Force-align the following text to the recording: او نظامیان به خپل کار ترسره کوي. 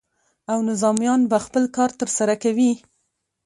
او 0.51 0.57
نظامیان 0.69 1.21
به 1.31 1.37
خپل 1.45 1.63
کار 1.75 1.89
ترسره 1.99 2.35
کوي. 2.43 2.71